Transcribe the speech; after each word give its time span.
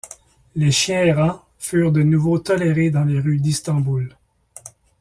Les 0.55 0.71
chiens 0.71 1.03
errants 1.03 1.45
furent 1.59 1.91
de 1.91 2.01
nouveau 2.01 2.39
tolérés 2.39 2.89
dans 2.89 3.03
les 3.05 3.19
rues 3.19 3.37
d'Istanbul. 3.37 4.11